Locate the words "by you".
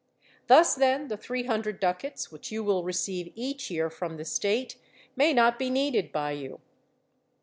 6.11-6.59